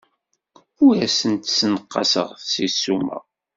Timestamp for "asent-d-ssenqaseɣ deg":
1.05-2.69